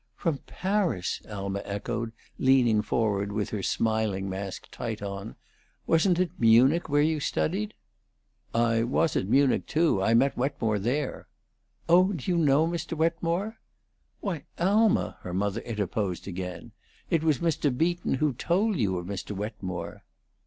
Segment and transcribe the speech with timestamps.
[0.15, 5.35] "From Paris!" Alma echoed, leaning forward, with her smiling mask tight on.
[5.85, 7.75] "Wasn't it Munich where you studied?"
[8.51, 10.01] "I was at Munich, too.
[10.01, 11.27] I met Wetmore there."
[11.87, 12.97] "Oh, do you know Mr.
[12.97, 13.57] Wetmore?"
[14.21, 16.71] "Why, Alma," her mother interposed again,
[17.11, 17.69] "it was Mr.
[17.71, 19.33] Beaton who told you of Mr.
[19.35, 20.03] Wetmore."